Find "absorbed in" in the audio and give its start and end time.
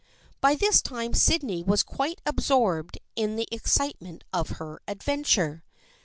2.25-3.35